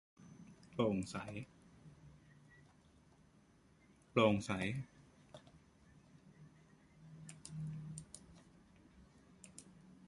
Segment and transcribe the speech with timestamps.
[0.71, 0.97] โปร่ง
[4.41, 4.51] ใส